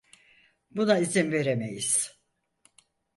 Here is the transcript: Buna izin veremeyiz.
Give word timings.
Buna 0.71 0.97
izin 0.97 1.31
veremeyiz. 1.31 2.19